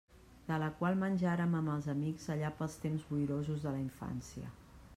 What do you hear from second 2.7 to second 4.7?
temps boirosos de la infància.